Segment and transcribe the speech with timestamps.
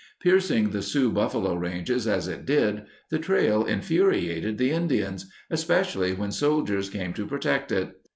[0.19, 6.31] Piercing the Sioux buffalo ranges as it did, the trail infuriated the Indians, especially when
[6.31, 7.91] soldiers came to protect it.